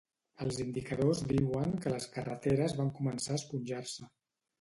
[0.43, 4.09] Els indicadors diuen que les carreteres van començar a esponjar-se.